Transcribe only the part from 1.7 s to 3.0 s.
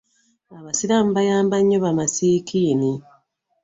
bamasikini.